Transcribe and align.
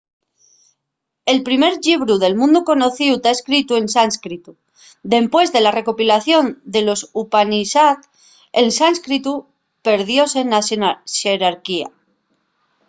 el 1.31 1.39
primer 1.47 1.69
llibru 1.85 2.15
del 2.21 2.35
mundu 2.41 2.59
conocíu 2.69 3.13
ta 3.23 3.31
escritu 3.37 3.71
en 3.79 3.85
sánscritu 3.95 4.51
dempués 5.13 5.47
de 5.55 5.61
la 5.65 5.75
recopilación 5.79 6.45
de 6.73 6.81
los 6.87 6.99
upanishad 7.21 7.97
el 8.61 8.67
sánscritu 8.79 9.33
perdióse 9.87 10.39
na 10.51 10.59
xerarquía 11.17 11.87